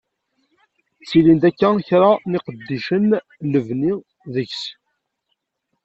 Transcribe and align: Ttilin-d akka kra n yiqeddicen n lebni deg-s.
Ttilin-d 1.01 1.43
akka 1.49 1.69
kra 1.87 2.11
n 2.29 2.31
yiqeddicen 2.35 3.07
n 3.41 3.45
lebni 3.51 3.93
deg-s. 4.33 4.63